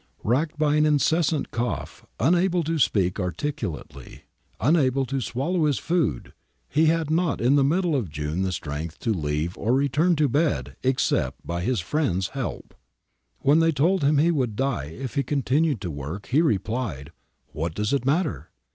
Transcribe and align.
Racked 0.23 0.57
by 0.57 0.77
an 0.77 0.87
incessant 0.87 1.51
cough, 1.51 2.07
un 2.19 2.33
able 2.33 2.63
to 2.63 2.79
speak 2.79 3.19
articulately, 3.19 4.23
unable 4.59 5.05
to 5.05 5.21
swallow 5.21 5.65
his 5.67 5.77
food, 5.77 6.33
he 6.67 6.87
had 6.87 7.11
not 7.11 7.39
in 7.39 7.53
the 7.53 7.63
middle 7.63 7.95
of 7.95 8.09
June 8.09 8.41
the 8.41 8.51
strength 8.51 8.97
to 9.01 9.13
leave 9.13 9.55
or 9.59 9.75
return 9.75 10.15
to 10.15 10.27
bed 10.27 10.75
except 10.81 11.45
by 11.45 11.61
his 11.61 11.81
friends' 11.81 12.29
help; 12.29 12.73
when 13.41 13.59
they 13.59 13.71
told 13.71 14.03
him 14.03 14.17
he 14.17 14.31
would 14.31 14.55
die 14.55 14.85
if 14.85 15.13
he 15.13 15.21
continued 15.21 15.79
to 15.81 15.91
work, 15.91 16.25
he 16.29 16.41
replied,' 16.41 17.11
What 17.53 17.75
does 17.75 17.93
it 17.93 18.03
matter 18.03 18.49